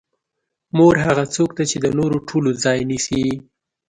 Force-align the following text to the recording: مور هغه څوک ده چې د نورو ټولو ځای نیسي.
مور 0.77 0.95
هغه 1.05 1.23
څوک 1.35 1.49
ده 1.57 1.63
چې 1.71 1.77
د 1.83 1.85
نورو 1.97 2.17
ټولو 2.29 2.49
ځای 2.63 2.79
نیسي. 2.89 3.23